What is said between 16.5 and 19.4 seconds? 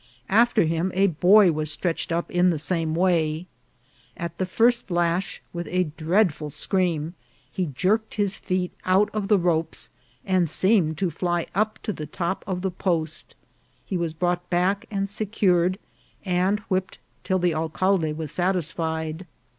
whipped till the alcalde was satisfied.